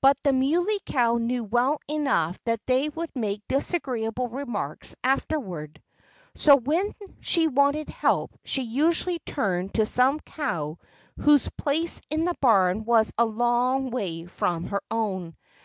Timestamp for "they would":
2.66-3.14